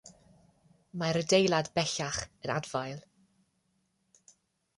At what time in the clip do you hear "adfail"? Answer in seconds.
2.55-3.05